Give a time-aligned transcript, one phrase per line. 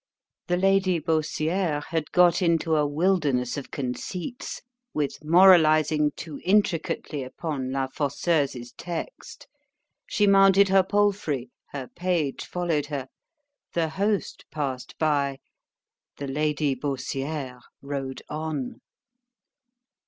[0.47, 4.63] The Lady Baussiere had got into a wilderness of conceits,
[4.95, 13.89] with moralizing too intricately upon La Fosseuse's text——She mounted her palfrey, her page followed her——the
[13.89, 18.81] host passed by—the Lady Baussiere rode on.